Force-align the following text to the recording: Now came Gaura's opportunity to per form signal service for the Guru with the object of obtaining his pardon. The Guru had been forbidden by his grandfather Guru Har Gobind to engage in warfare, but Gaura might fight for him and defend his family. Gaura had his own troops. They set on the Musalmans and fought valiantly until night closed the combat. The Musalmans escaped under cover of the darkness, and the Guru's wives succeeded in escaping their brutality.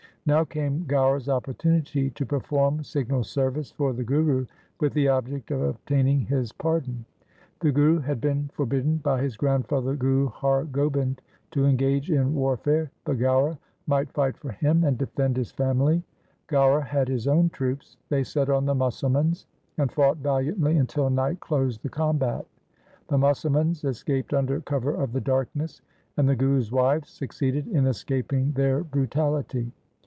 Now 0.23 0.43
came 0.43 0.85
Gaura's 0.85 1.27
opportunity 1.27 2.11
to 2.11 2.27
per 2.27 2.39
form 2.39 2.83
signal 2.83 3.23
service 3.23 3.71
for 3.71 3.91
the 3.91 4.03
Guru 4.03 4.45
with 4.79 4.93
the 4.93 5.07
object 5.07 5.49
of 5.49 5.63
obtaining 5.63 6.19
his 6.19 6.51
pardon. 6.53 7.05
The 7.59 7.71
Guru 7.71 7.97
had 7.97 8.21
been 8.21 8.51
forbidden 8.53 8.97
by 8.97 9.19
his 9.23 9.35
grandfather 9.35 9.95
Guru 9.95 10.27
Har 10.27 10.65
Gobind 10.65 11.23
to 11.49 11.65
engage 11.65 12.11
in 12.11 12.35
warfare, 12.35 12.91
but 13.03 13.17
Gaura 13.17 13.57
might 13.87 14.11
fight 14.11 14.37
for 14.37 14.51
him 14.51 14.83
and 14.83 14.95
defend 14.95 15.37
his 15.37 15.51
family. 15.51 16.03
Gaura 16.47 16.85
had 16.85 17.07
his 17.07 17.27
own 17.27 17.49
troops. 17.49 17.97
They 18.09 18.23
set 18.23 18.47
on 18.47 18.65
the 18.65 18.75
Musalmans 18.75 19.47
and 19.79 19.91
fought 19.91 20.17
valiantly 20.17 20.77
until 20.77 21.09
night 21.09 21.39
closed 21.39 21.81
the 21.81 21.89
combat. 21.89 22.45
The 23.07 23.17
Musalmans 23.17 23.83
escaped 23.83 24.35
under 24.35 24.61
cover 24.61 24.93
of 24.93 25.13
the 25.13 25.21
darkness, 25.21 25.81
and 26.15 26.29
the 26.29 26.35
Guru's 26.35 26.71
wives 26.71 27.09
succeeded 27.09 27.65
in 27.69 27.87
escaping 27.87 28.51
their 28.51 28.83
brutality. 28.83 29.71